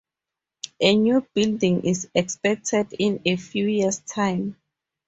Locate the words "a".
0.79-0.95, 3.23-3.35